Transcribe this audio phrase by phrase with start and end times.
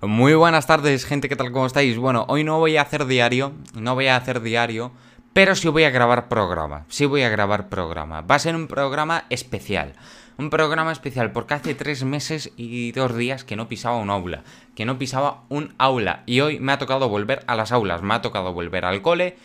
[0.00, 1.50] Muy buenas tardes, gente, ¿qué tal?
[1.50, 1.98] ¿Cómo estáis?
[1.98, 4.92] Bueno, hoy no voy a hacer diario, no voy a hacer diario,
[5.32, 8.20] pero sí voy a grabar programa, sí voy a grabar programa.
[8.20, 9.94] Va a ser un programa especial,
[10.36, 14.44] un programa especial porque hace tres meses y dos días que no pisaba un aula,
[14.76, 18.14] que no pisaba un aula y hoy me ha tocado volver a las aulas, me
[18.14, 19.36] ha tocado volver al cole,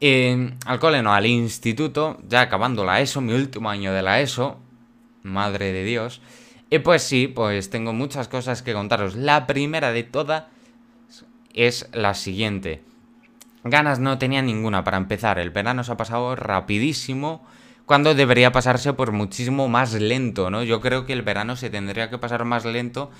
[0.00, 4.22] eh, al cole no, al instituto, ya acabando la ESO, mi último año de la
[4.22, 4.56] ESO,
[5.24, 6.22] madre de Dios.
[6.70, 9.16] Y pues sí, pues tengo muchas cosas que contaros.
[9.16, 10.44] La primera de todas
[11.52, 12.82] es la siguiente.
[13.64, 15.38] Ganas no tenía ninguna para empezar.
[15.38, 17.44] El verano se ha pasado rapidísimo
[17.86, 20.62] cuando debería pasarse por muchísimo más lento, ¿no?
[20.62, 23.10] Yo creo que el verano se tendría que pasar más lento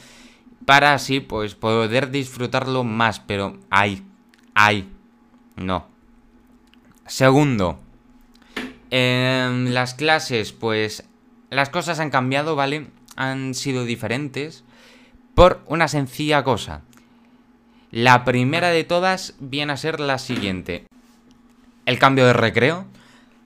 [0.65, 4.07] para así pues poder disfrutarlo más, pero ay,
[4.55, 4.88] ay,
[5.57, 5.88] no.
[7.07, 7.80] Segundo,
[8.91, 11.05] en las clases pues
[11.51, 12.87] las cosas han cambiado, ¿vale?
[13.20, 14.65] Han sido diferentes
[15.34, 16.80] por una sencilla cosa.
[17.91, 20.87] La primera de todas viene a ser la siguiente.
[21.85, 22.87] El cambio de recreo.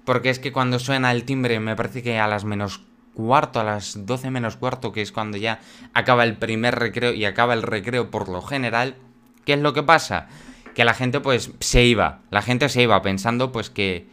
[0.05, 2.83] Porque es que cuando suena el timbre, me parece que a las menos
[3.15, 5.61] cuarto, a las 12 menos cuarto, que es cuando ya
[5.93, 8.97] acaba el primer recreo y acaba el recreo por lo general,
[9.45, 10.29] ¿qué es lo que pasa?
[10.75, 14.07] Que la gente pues se iba, la gente se iba pensando pues que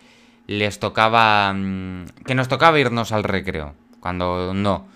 [0.48, 4.88] les tocaba, mm, que nos tocaba irnos al recreo, cuando no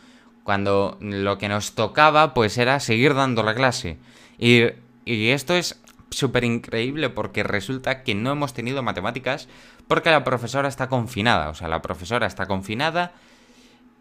[0.45, 3.97] cuando lo que nos tocaba pues era seguir dando la clase.
[4.37, 4.61] Y,
[5.05, 9.49] esto es súper increíble porque resulta que no hemos tenido matemáticas
[9.87, 11.49] porque la profesora está confinada.
[11.49, 13.13] O sea, la profesora está confinada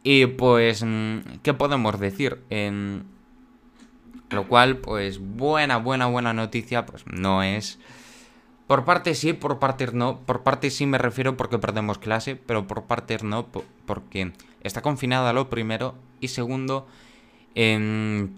[0.02, 2.42] y pues, mm, ¿qué podemos decir?
[2.50, 3.06] En...
[4.28, 7.78] Lo cual, pues, buena, buena, buena noticia, pues no es...
[8.66, 10.20] Por partes sí, por partes no.
[10.20, 13.46] Por partes sí me refiero porque perdemos clase, pero por partes no
[13.86, 16.86] porque está confinada lo primero y segundo
[17.54, 18.30] em,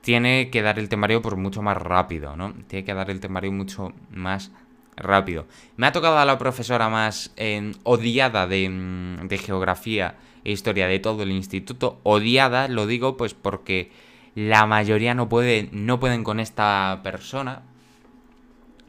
[0.00, 2.54] tiene que dar el temario por mucho más rápido, ¿no?
[2.66, 4.50] Tiene que dar el temario mucho más
[4.96, 5.46] rápido.
[5.76, 10.86] Me ha tocado a la profesora más em, odiada de, mm, de geografía e historia
[10.86, 12.00] de todo el instituto.
[12.04, 13.92] Odiada, lo digo pues porque
[14.34, 17.62] la mayoría no, puede, no pueden con esta persona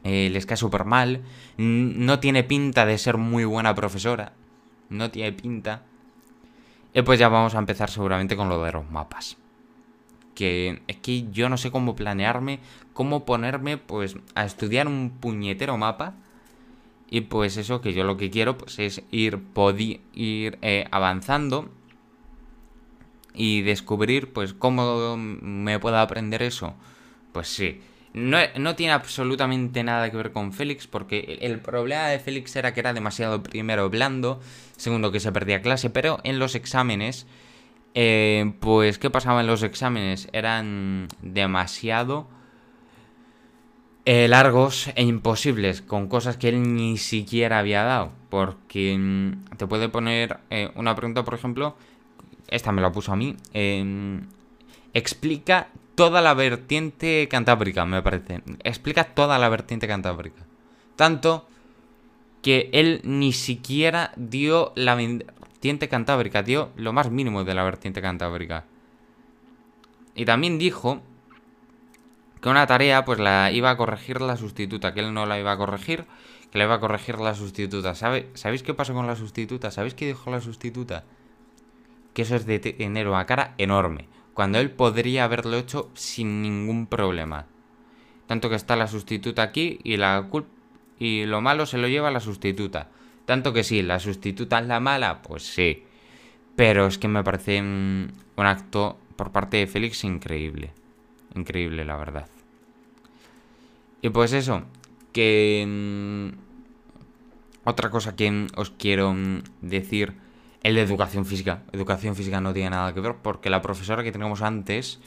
[0.04, 1.22] eh, les cae súper mal,
[1.56, 4.32] no tiene pinta de ser muy buena profesora,
[4.88, 5.82] no tiene pinta.
[6.92, 9.36] Y pues ya vamos a empezar seguramente con lo de los mapas.
[10.34, 12.60] Que es que yo no sé cómo planearme,
[12.92, 16.14] cómo ponerme pues a estudiar un puñetero mapa.
[17.08, 19.40] Y pues eso, que yo lo que quiero pues es ir,
[20.14, 21.70] ir eh, avanzando
[23.34, 26.74] y descubrir pues cómo me puedo aprender eso.
[27.32, 27.80] Pues sí,
[28.12, 32.80] no, tiene absolutamente nada que ver con Félix, porque el problema de Félix era que
[32.80, 34.40] era demasiado, primero, blando,
[34.76, 37.26] segundo, que se perdía clase, pero en los exámenes,
[37.94, 40.28] eh, pues, ¿qué pasaba en los exámenes?
[40.32, 42.28] Eran demasiado
[44.06, 49.68] eh, largos e imposibles, con cosas que él ni siquiera había dado, porque mm, te
[49.68, 51.76] puede poner eh, una pregunta, por ejemplo,
[52.48, 53.36] esta me la puso a mí,
[54.92, 58.42] explica toda la vertiente cantábrica, me parece.
[58.64, 60.44] Explica toda la vertiente cantábrica.
[60.96, 61.46] Tanto
[62.42, 68.00] que él ni siquiera dio la vertiente cantábrica, dio lo más mínimo de la vertiente
[68.00, 68.64] cantábrica.
[70.14, 71.02] Y también dijo
[72.40, 75.52] que una tarea pues la iba a corregir la sustituta, que él no la iba
[75.52, 76.06] a corregir,
[76.50, 77.94] que la iba a corregir la sustituta.
[77.94, 79.70] ¿Sabéis qué pasó con la sustituta?
[79.70, 81.04] ¿Sabéis qué dijo la sustituta?
[82.14, 84.08] Que eso es de enero a cara enorme
[84.40, 87.44] cuando él podría haberlo hecho sin ningún problema.
[88.26, 90.30] Tanto que está la sustituta aquí y la
[90.98, 92.88] y lo malo se lo lleva la sustituta.
[93.26, 95.84] Tanto que sí, la sustituta es la mala, pues sí.
[96.56, 100.72] Pero es que me parece un, acto por parte de Félix increíble.
[101.34, 102.26] Increíble, la verdad.
[104.00, 104.62] Y pues eso,
[105.12, 105.66] que...
[105.68, 106.28] Mm,
[107.64, 110.14] otra cosa que os quiero mm, decir
[110.62, 111.62] el de educación física.
[111.72, 115.00] Educación física no tiene nada que ver porque la profesora que teníamos antes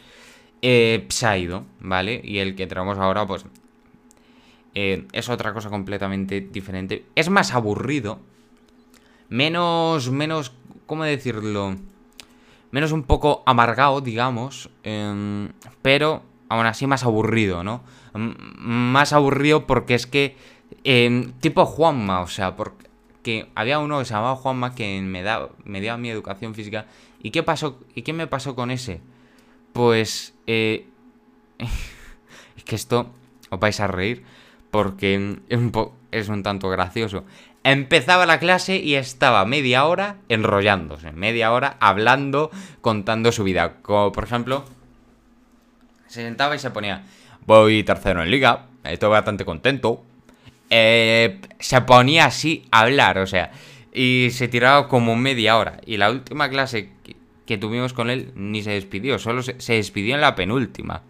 [0.62, 2.22] eh, se ha ido, ¿vale?
[2.24, 3.46] Y el que tenemos ahora, pues,
[4.76, 7.06] eh, es otra cosa completamente diferente.
[7.16, 8.20] Es más aburrido.
[9.30, 10.54] Menos, menos,
[10.86, 11.76] ¿cómo decirlo?
[12.72, 14.70] Menos un poco amargado, digamos.
[14.84, 15.50] Em,
[15.82, 17.84] pero aún así más aburrido, ¿no?
[18.16, 20.38] más aburrido porque es que...
[20.84, 22.88] Em, tipo Juanma, o sea, porque
[23.24, 26.86] que había uno que se llamaba Juanma que me, da, me dio mi educación física.
[27.22, 27.80] ¿Y qué pasó?
[27.96, 29.02] ¿Y qué me pasó con ese?
[29.72, 30.36] Pues...
[30.46, 30.86] Eh,
[32.58, 33.10] es que esto
[33.50, 34.24] os vais a reír
[34.72, 35.38] porque
[36.12, 37.24] es un, tanto gracioso.
[37.64, 42.50] Empezaba la clase y estaba media hora enrollándose, media hora hablando,
[42.82, 43.76] contando su vida.
[43.84, 44.66] Como por ejemplo,
[46.08, 47.04] Se sentaba y se ponía,
[47.46, 50.04] voy tercero en liga, estoy bastante contento.
[50.76, 53.52] Eh, se ponía así a hablar, o sea,
[53.94, 55.80] y se tiraba como media hora.
[55.86, 56.90] Y la última clase
[57.46, 61.04] que, tuvimos con él ni se despidió, solo se, despidió en la penúltima.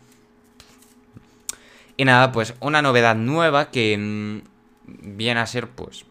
[1.95, 6.04] Y nada, pues una novedad nueva que mm, viene a ser pues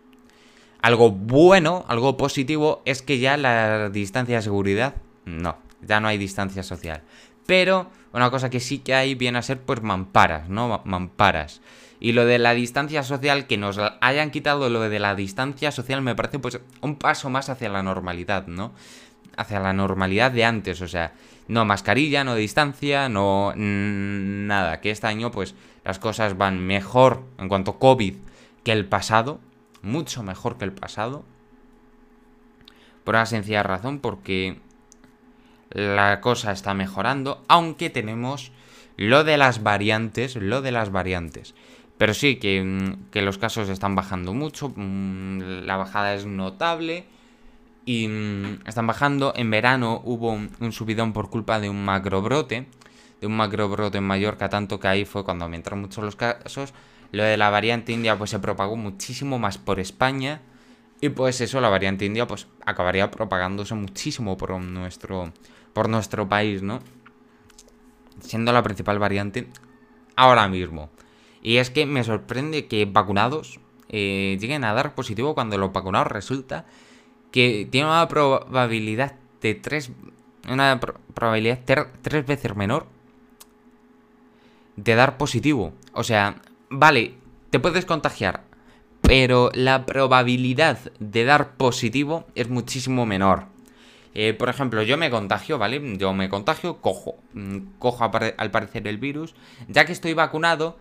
[0.80, 4.94] algo bueno, algo positivo, es que ya la distancia de seguridad,
[5.26, 7.02] no, ya no hay distancia social.
[7.44, 10.80] Pero una cosa que sí que hay viene a ser pues mamparas, ¿no?
[10.86, 11.60] Mamparas.
[12.04, 16.02] Y lo de la distancia social, que nos hayan quitado lo de la distancia social,
[16.02, 18.72] me parece pues un paso más hacia la normalidad, ¿no?
[19.36, 21.12] Hacia la normalidad de antes, o sea,
[21.46, 24.80] no mascarilla, no distancia, no nada.
[24.80, 25.54] Que este año pues
[25.84, 28.16] las cosas van mejor en cuanto a COVID
[28.64, 29.38] que el pasado,
[29.80, 31.24] mucho mejor que el pasado.
[33.04, 34.58] Por una sencilla razón, porque
[35.70, 38.50] la cosa está mejorando, aunque tenemos
[38.96, 41.54] lo de las variantes, lo de las variantes.
[42.02, 47.04] Pero sí, mm, que, los casos están bajando mucho, mm, la bajada es notable
[47.86, 49.32] y mm, están bajando.
[49.36, 52.66] En verano hubo un subidón por culpa de un macrobrote,
[53.20, 56.74] de un macrobrote en Mallorca, tanto que ahí fue cuando aumentaron mucho los casos.
[57.12, 60.40] Lo de la variante india pues se propagó muchísimo más por España
[61.00, 65.32] y pues eso, la variante india pues acabaría propagándose muchísimo por nuestro,
[65.72, 66.80] por nuestro país, ¿no?
[68.18, 69.46] Siendo la principal variante
[70.16, 70.90] ahora mismo.
[71.42, 76.08] Y es que me sorprende que vacunados eh, lleguen a dar positivo cuando los vacunados
[76.08, 76.64] resulta
[77.30, 79.90] que tienen una probabilidad de tres.
[80.48, 80.80] Una
[81.14, 81.60] probabilidad
[82.02, 82.86] tres veces menor
[84.76, 85.72] de dar positivo.
[85.92, 86.36] O sea,
[86.68, 87.14] vale,
[87.50, 88.44] te puedes contagiar,
[89.02, 93.44] pero la probabilidad de dar positivo es muchísimo menor.
[94.14, 95.80] Eh, por ejemplo, yo me contagio, ¿vale?
[95.96, 99.34] Yo me contagio, cojo, mm, cojo al parecer el virus.
[99.68, 100.76] Ya que estoy vacunado,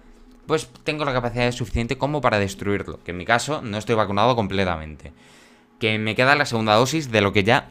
[0.47, 2.99] pues tengo la capacidad suficiente como para destruirlo.
[3.03, 5.13] Que en mi caso no estoy vacunado completamente.
[5.79, 7.69] Que me queda la segunda dosis de lo que ya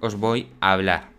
[0.00, 1.10] os voy a hablar.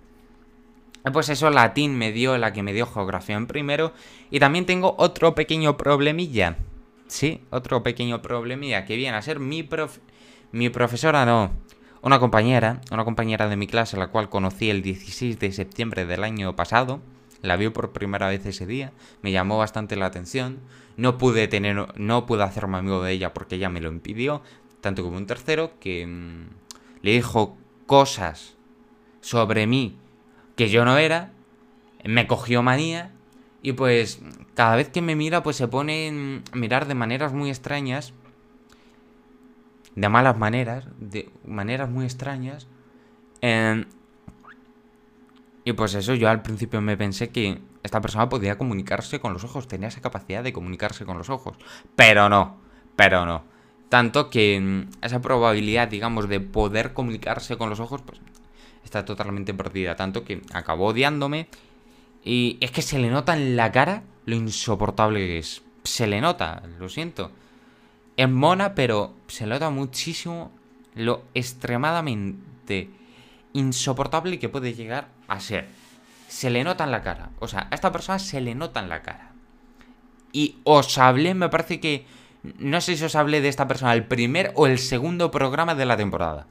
[1.13, 3.93] Pues eso, latín me dio la que me dio geografía en primero.
[4.29, 6.57] Y también tengo otro pequeño problemilla.
[7.07, 9.97] Sí, otro pequeño problemilla que viene a ser mi, prof
[10.51, 11.51] mi profesora, no.
[12.01, 16.23] Una compañera, una compañera de mi clase, la cual conocí el 16 de septiembre del
[16.23, 16.99] año pasado.
[17.41, 18.91] La vi por primera vez ese día,
[19.21, 20.59] me llamó bastante la atención.
[20.97, 24.41] No pude tener, no pude hacerme amigo de ella porque ella me lo impidió,
[24.81, 26.49] tanto como un tercero que mm,
[27.01, 27.57] le dijo
[27.87, 28.55] cosas
[29.21, 29.97] sobre mí
[30.55, 31.31] que yo no era,
[32.03, 33.11] me cogió manía
[33.63, 34.21] y pues
[34.53, 38.13] cada vez que me mira pues se pone a mirar de maneras muy extrañas,
[39.95, 42.67] de malas maneras, de maneras muy extrañas.
[43.41, 43.85] Eh,
[45.63, 49.43] y pues eso, yo al principio me pensé que esta persona podía comunicarse con los
[49.43, 51.55] ojos, tenía esa capacidad de comunicarse con los ojos.
[51.95, 52.57] Pero no,
[52.95, 53.43] pero no.
[53.89, 58.19] Tanto que mm, esa probabilidad, digamos, de poder comunicarse con los ojos, pues
[58.83, 59.95] está totalmente perdida.
[59.95, 61.47] Tanto que acabó odiándome.
[62.23, 65.61] Y es que se le nota en la cara lo insoportable que es.
[65.83, 67.31] Se le nota, lo siento.
[68.17, 70.51] Es mona, pero se le nota muchísimo
[70.95, 72.89] lo extremadamente
[73.53, 75.67] insoportable que puede llegar a ser.
[76.27, 77.29] Se le nota en la cara.
[77.39, 79.31] O sea, a esta persona se le nota en la cara.
[80.31, 82.05] Y os hablé, me parece que...
[82.57, 85.85] No sé si os hablé de esta persona el primer o el segundo programa de
[85.85, 86.47] la temporada.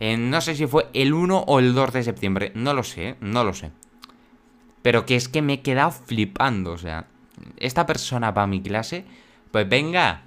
[0.00, 2.52] Eh, no sé si fue el 1 o el 2 de septiembre.
[2.54, 3.70] No lo sé, no lo sé.
[4.82, 6.72] Pero que es que me he quedado flipando.
[6.72, 7.06] O sea,
[7.58, 9.04] esta persona va a mi clase.
[9.50, 10.22] Pues venga.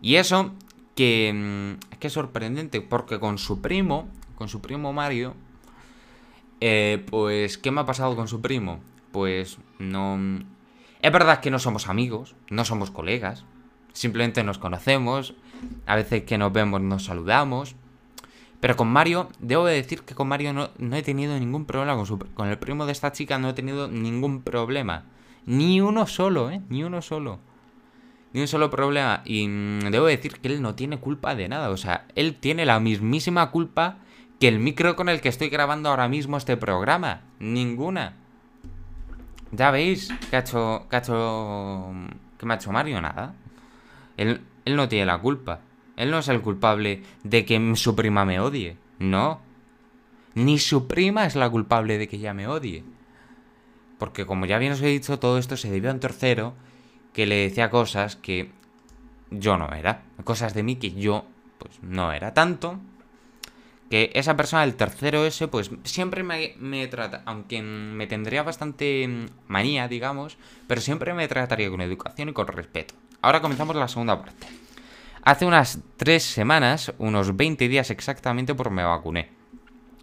[0.00, 0.52] Y eso
[0.94, 2.80] que, mm, es que es sorprendente.
[2.80, 4.08] Porque con su primo
[4.40, 5.34] con su primo Mario,
[6.60, 8.80] eh, pues, ¿qué me ha pasado con su primo?
[9.12, 10.18] Pues no...
[11.02, 13.44] Es verdad que no somos amigos, no somos colegas,
[13.92, 15.34] simplemente nos conocemos,
[15.86, 17.74] a veces que nos vemos nos saludamos,
[18.60, 22.48] pero con Mario, debo decir que con Mario no, no he tenido ningún problema, con
[22.48, 25.06] el primo de esta chica no he tenido ningún problema,
[25.46, 26.60] ni uno solo, ¿eh?
[26.68, 27.40] Ni uno solo.
[28.32, 29.22] Ni un solo problema.
[29.24, 31.70] Y mm, debo decir que él no tiene culpa de nada.
[31.70, 33.98] O sea, él tiene la mismísima culpa
[34.40, 37.20] que el micro con el que estoy grabando ahora mismo este programa.
[37.38, 38.16] Ninguna.
[39.52, 40.86] Ya veis ha hecho.
[40.88, 43.34] que me ha hecho Mario nada.
[44.16, 45.60] Él, él no tiene la culpa.
[45.96, 48.78] Él no es el culpable de que su prima me odie.
[48.98, 49.42] No.
[50.34, 52.82] Ni su prima es la culpable de que ella me odie.
[53.98, 56.54] Porque como ya bien os he dicho, todo esto se debió a un tercero
[57.12, 58.50] que le decía cosas que
[59.30, 60.04] yo no era.
[60.24, 61.26] Cosas de mí que yo
[61.58, 62.80] pues no era tanto
[63.90, 69.88] que esa persona, el tercero ese, pues siempre me, trata, aunque me tendría bastante manía,
[69.88, 72.94] digamos, pero siempre me trataría con educación y con respeto.
[73.20, 74.46] Ahora comenzamos la segunda parte.
[75.22, 79.28] Hace unas tres semanas, unos 20 días exactamente, por me vacuné.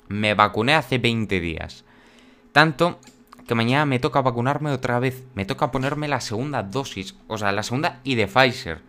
[0.09, 1.85] Me vacuné hace 20 días.
[2.51, 2.99] Tanto
[3.47, 5.23] que mañana me toca vacunarme otra vez.
[5.33, 7.15] Me toca ponerme la segunda dosis.
[7.27, 8.81] O sea, la segunda y de Pfizer.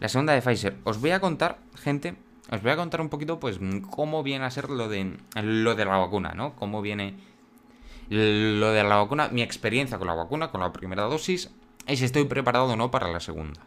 [0.00, 0.76] La segunda de Pfizer.
[0.84, 2.16] Os voy a contar, gente.
[2.50, 3.58] Os voy a contar un poquito, pues,
[3.90, 6.56] cómo viene a ser lo de, lo de la vacuna, ¿no?
[6.56, 7.14] Cómo viene
[8.08, 11.50] lo de la vacuna, mi experiencia con la vacuna, con la primera dosis,
[11.86, 13.60] y si estoy preparado o no para la segunda.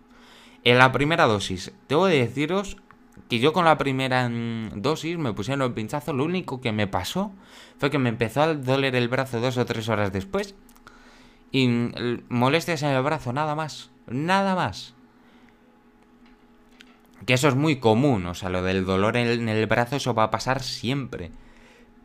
[0.63, 2.77] En la primera dosis, debo deciros
[3.29, 6.87] que yo con la primera mm, dosis me pusieron el pinchazo, lo único que me
[6.87, 7.31] pasó
[7.77, 10.55] fue que me empezó a doler el brazo dos o tres horas después.
[11.51, 13.91] Y mm, molestias en el brazo, nada más.
[14.07, 14.93] Nada más.
[17.25, 20.23] Que eso es muy común, o sea, lo del dolor en el brazo, eso va
[20.23, 21.31] a pasar siempre.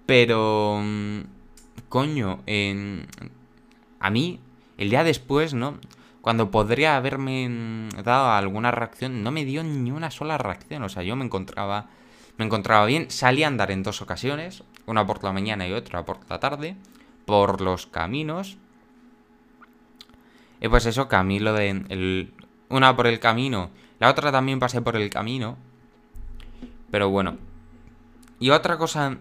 [0.07, 0.81] Pero...
[0.83, 1.21] Mm,
[1.89, 2.41] coño,
[4.01, 4.41] a mí,
[4.79, 5.79] el día después, ¿no?
[6.27, 10.83] cuando podría haberme dado alguna reacción, no me dio ni una sola reacción.
[10.83, 11.87] O sea, yo me encontraba,
[12.37, 13.13] me encontraba bien.
[13.13, 16.75] Salí a andar en dos ocasiones, una por la mañana y otra por la tarde,
[17.27, 18.59] por los caminos.
[20.61, 21.69] Y pues eso, camino de...
[21.91, 22.33] El,
[22.71, 25.57] una por el camino, la otra también pasé por el camino.
[26.91, 27.39] Pero bueno.
[28.39, 29.17] Y otra cosa...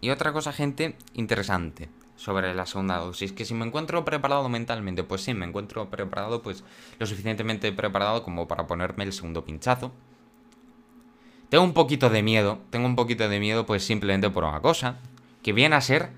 [0.00, 3.32] Y otra cosa, gente, interesante sobre la segunda dosis.
[3.32, 6.64] Que si me encuentro preparado mentalmente, pues sí, me encuentro preparado, pues
[6.98, 9.92] lo suficientemente preparado como para ponerme el segundo pinchazo.
[11.48, 14.98] Tengo un poquito de miedo, tengo un poquito de miedo pues simplemente por una cosa,
[15.42, 16.10] que viene a ser...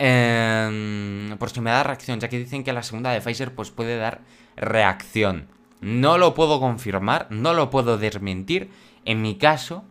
[0.00, 3.70] Eh, por si me da reacción, ya que dicen que la segunda de Pfizer pues
[3.70, 4.20] puede dar
[4.56, 5.48] reacción.
[5.80, 8.70] No lo puedo confirmar, no lo puedo desmentir,
[9.04, 9.84] en mi caso,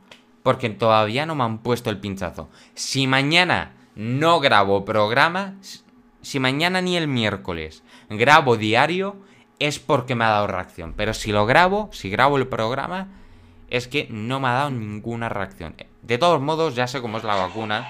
[0.43, 2.49] porque todavía no me han puesto el pinchazo.
[2.73, 5.55] Si mañana no grabo programa,
[6.21, 9.17] si mañana ni el miércoles grabo diario,
[9.59, 10.93] es porque me ha dado reacción.
[10.95, 13.07] Pero si lo grabo, si grabo el programa,
[13.69, 15.75] es que no me ha dado ninguna reacción.
[16.01, 17.87] De todos modos, ya sé cómo es la vacuna,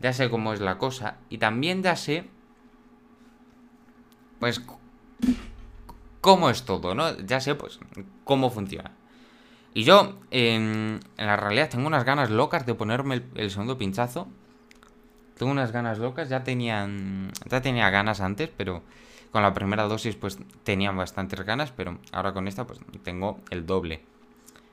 [0.00, 2.28] ya sé cómo es la cosa, y también ya sé,
[4.38, 4.62] pues,
[6.24, 7.18] cómo es todo, ¿no?
[7.18, 7.78] Ya sé, pues,
[8.24, 8.92] cómo funciona.
[9.74, 14.26] Y yo, en, la realidad, tengo unas ganas locas de ponerme el segundo pinchazo.
[15.36, 17.30] Tengo unas ganas locas, ya tenían.
[17.50, 18.82] Ya tenía ganas antes, pero
[19.32, 23.66] con la primera dosis, pues tenían bastantes ganas, pero ahora con esta, pues tengo el
[23.66, 24.00] doble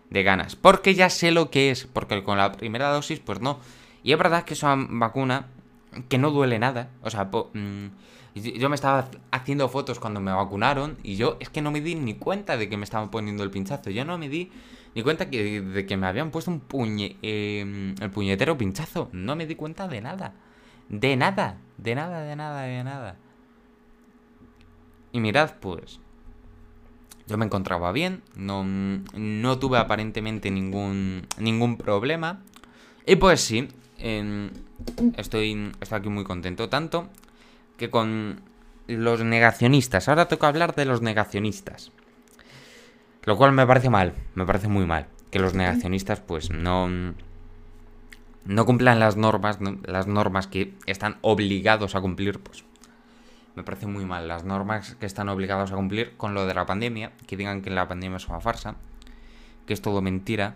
[0.10, 0.56] de ganas.
[0.56, 3.60] Porque ya sé lo que es, porque con la primera dosis, pues no.
[4.04, 5.48] Y es verdad que es una vacuna
[6.08, 6.92] que no duele nada.
[7.02, 7.88] O sea, mm,
[8.36, 9.10] yo me estaba
[9.42, 12.70] haciendo fotos cuando me vacunaron y yo es que no me di ni cuenta de
[12.70, 13.90] que me estaban poniendo el pinchazo.
[13.90, 14.52] Yo no me di
[14.96, 19.10] ni cuenta que, de que me habían puesto un puñe, eh, el puñetero pinchazo.
[19.12, 20.34] No me di cuenta de nada.
[20.90, 23.18] De nada, de nada, de nada, de nada.
[25.14, 26.00] Y mirad, pues,
[27.28, 32.44] yo me encontraba bien, no, no tuve aparentemente ningún, ningún problema.
[33.06, 33.68] Y pues sí,
[35.18, 37.10] estoy, estoy aquí muy contento, tanto
[37.78, 38.42] que con
[38.98, 41.92] los negacionistas, ahora toca hablar de los negacionistas.
[43.24, 45.08] Lo cual me parece mal, me parece muy mal.
[45.30, 46.90] Que los negacionistas pues no
[48.46, 52.64] no cumplan las normas, las normas que están obligados a cumplir, pues
[53.56, 54.28] me parece muy mal.
[54.28, 57.70] Las normas que están obligados a cumplir con lo de la pandemia, que digan que
[57.70, 58.76] la pandemia es una farsa,
[59.66, 60.56] que es todo mentira.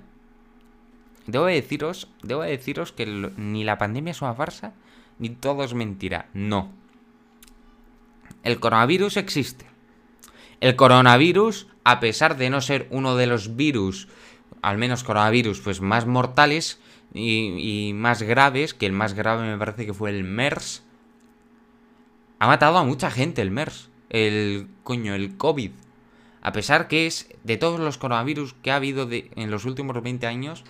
[1.27, 4.74] Debo deciros, debo deciros que ni la pandemia es una farsa,
[5.20, 6.27] ni todo es mentira.
[6.34, 6.72] No.
[8.46, 9.66] El coronavirus existe.
[10.62, 14.08] El coronavirus, a pesar de no ser uno de los virus,
[14.62, 16.80] al menos coronavirus, pues más mortales,
[17.12, 20.84] y, más graves, que el más grave me parece que fue el MERS.
[22.40, 23.90] Ha matado a mucha gente el MERS.
[24.10, 25.72] El coño, el COVID.
[26.42, 30.28] A pesar que es de todos los coronavirus que ha habido en los últimos 20
[30.28, 30.64] años,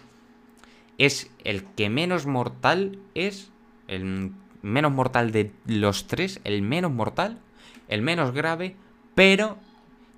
[0.97, 3.51] es el que menos mortal es,
[3.89, 7.41] el menos mortal de los tres, el menos mortal,
[7.87, 8.75] el menos grave,
[9.13, 9.57] pero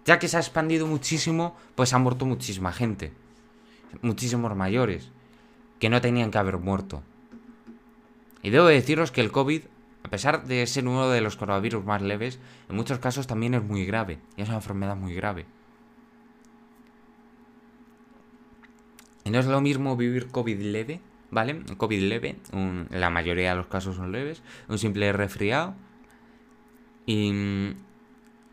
[0.06, 3.12] ya que se ha expandido muchísimo, pues ha muerto muchísima gente,
[4.02, 5.10] muchísimos mayores
[5.80, 7.04] que no tenían que haber muerto.
[8.42, 9.64] Y debo deciros que el COVID,
[10.04, 13.64] a pesar de ser uno de los coronavirus más leves, en muchos casos también es
[13.64, 14.20] muy grave.
[14.38, 15.46] Y es una enfermedad muy grave.
[19.26, 21.62] Y no es lo mismo vivir COVID leve, ¿vale?
[21.76, 22.38] COVID leve,
[22.90, 25.76] la mayoría de los casos son leves, un simple resfriado.
[27.08, 27.74] Y,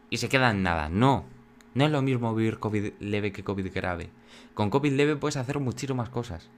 [0.09, 0.89] y se queda en nada.
[0.89, 1.27] No,
[1.75, 4.09] no es lo mismo vivir COVID leve que COVID grave.
[4.55, 6.49] Con COVID leve puedes hacer muchísimas cosas.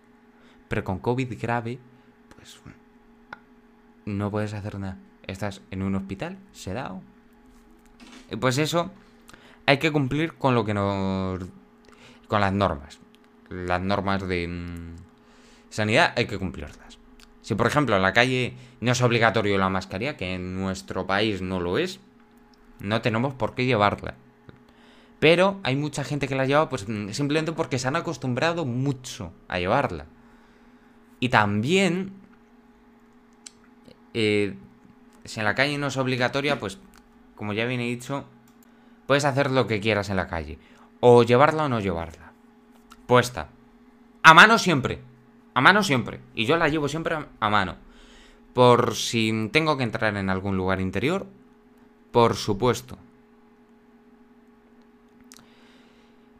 [0.68, 1.78] Pero con COVID grave,
[2.36, 2.60] pues
[4.04, 4.98] no puedes hacer nada.
[5.26, 7.00] Estás en un hospital, sedado.
[8.30, 8.92] Y pues eso,
[9.66, 11.40] hay que cumplir con lo que nos...
[12.28, 12.98] con las normas.
[13.48, 14.96] Las normas de mm,
[15.70, 16.85] sanidad hay que cumplirlas.
[17.46, 21.42] Si por ejemplo en la calle no es obligatorio la mascarilla, que en nuestro país
[21.42, 22.00] no lo es,
[22.80, 24.16] no tenemos por qué llevarla.
[25.20, 29.32] Pero hay mucha gente que la lleva pues mm, simplemente porque se han acostumbrado mucho
[29.46, 30.06] a llevarla.
[31.20, 32.14] Y también,
[34.12, 34.56] eh,
[35.24, 36.80] si en la calle no es obligatoria, pues
[37.36, 38.24] como ya viene dicho,
[39.06, 40.58] puedes hacer lo que quieras en la calle.
[40.98, 42.32] O llevarla o no llevarla.
[43.06, 43.50] Puesta.
[44.24, 44.98] A mano siempre.
[45.56, 46.20] A mano siempre.
[46.34, 47.76] Y yo la llevo siempre a mano.
[48.52, 51.26] Por si tengo que entrar en algún lugar interior,
[52.10, 52.98] por supuesto.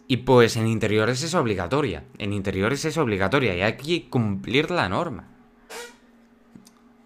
[0.07, 2.05] Y pues en interiores es obligatoria.
[2.19, 5.29] En interiores es obligatoria y hay que cumplir la norma.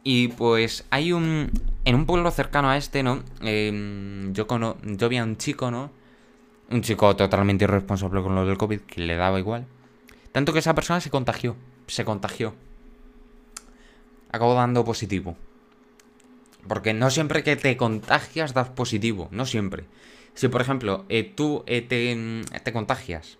[0.02, 1.52] Y pues hay un...
[1.84, 3.22] En un pueblo cercano a este, ¿no?
[3.40, 5.92] Em, yo, cono, yo vi a un chico, ¿no?
[6.70, 9.68] Un chico totalmente irresponsable con lo del COVID, que le daba igual.
[10.32, 11.54] Tanto que esa persona se contagió.
[11.90, 12.54] Se contagió.
[14.30, 15.36] Acabó dando positivo.
[16.68, 19.28] Porque no siempre que te contagias das positivo.
[19.32, 19.86] No siempre.
[20.34, 23.38] Si, por ejemplo, eh, tú eh, te, contagias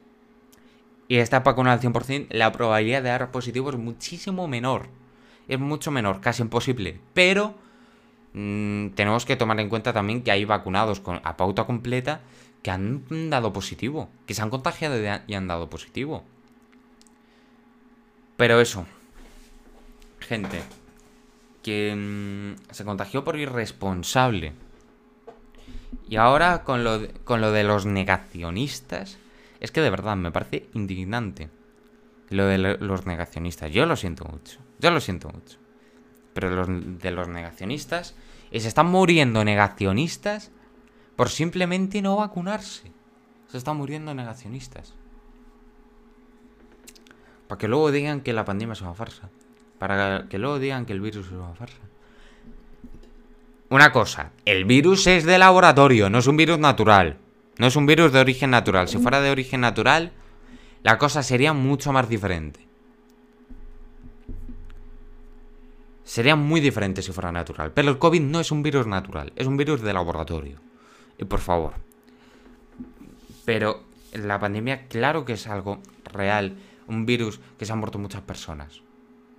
[1.07, 4.89] y estás vacunado al 100%, la probabilidad de dar positivo es muchísimo menor.
[5.47, 7.01] Es mucho menor, casi imposible.
[7.15, 7.55] Pero
[8.33, 12.23] mm, tenemos que tomar en cuenta también que hay vacunados con, a pauta completa
[12.65, 16.25] que han dado positivo, que se han contagiado y han dado positivo.
[18.41, 18.87] Pero eso,
[20.19, 20.63] gente,
[21.63, 24.55] que mm, se contagió por irresponsable.
[26.09, 29.19] Y ahora con lo, de, con lo de los negacionistas,
[29.61, 31.51] es que de verdad me parece indignante
[32.31, 33.73] lo de los negacionistas.
[33.73, 35.59] Yo lo siento mucho, yo lo siento mucho.
[36.33, 36.67] Pero los,
[36.99, 38.15] de los negacionistas,
[38.51, 40.51] y se están muriendo negacionistas
[41.15, 42.91] por simplemente no vacunarse.
[43.49, 44.95] Se están muriendo negacionistas.
[47.51, 49.29] Para que luego digan que la pandemia es una farsa.
[49.81, 51.83] Para que luego digan que el virus es una farsa.
[53.71, 57.19] Una cosa, el virus es de laboratorio, no es un virus natural.
[57.59, 58.87] No es un virus de origen natural.
[58.87, 60.13] Si fuera de origen natural,
[60.85, 62.61] la cosa sería mucho más diferente.
[66.05, 67.73] Sería muy diferente si fuera natural.
[67.73, 70.61] Pero el COVID no es un virus natural, es un virus de laboratorio.
[71.19, 71.73] Y por favor.
[73.45, 73.83] Pero
[74.13, 76.57] la pandemia, claro que es algo real.
[76.91, 78.83] Un virus que se han muerto muchas personas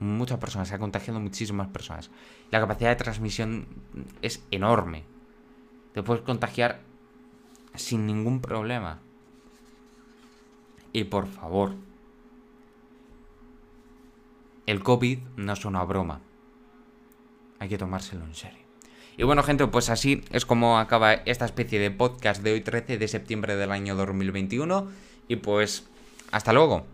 [0.02, 2.10] muchas personas, se ha contagiado muchísimas personas.
[2.50, 3.68] La capacidad de transmisión
[4.22, 5.04] es enorme.
[5.94, 6.82] Te puedes contagiar
[7.76, 9.00] sin ningún problema.
[10.92, 11.76] Y por favor,
[14.66, 16.20] el COVID no es una broma.
[17.60, 18.60] Hay que tomárselo en serio.
[19.18, 22.98] Y bueno, gente, pues así es como acaba esta especie de podcast de hoy 13
[22.98, 24.90] de septiembre del año 2021.
[25.28, 25.88] Y pues,
[26.32, 26.88] hasta luego.